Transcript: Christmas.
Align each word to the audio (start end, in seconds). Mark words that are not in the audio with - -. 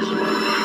Christmas. 0.00 0.59